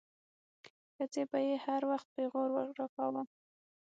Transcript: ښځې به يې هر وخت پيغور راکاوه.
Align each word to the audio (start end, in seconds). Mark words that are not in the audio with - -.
ښځې 0.95 1.23
به 1.29 1.39
يې 1.47 1.55
هر 1.65 1.81
وخت 1.91 2.07
پيغور 2.15 2.49
راکاوه. 2.79 3.23